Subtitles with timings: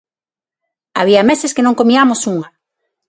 [0.99, 2.47] Había meses que non comiamos unha.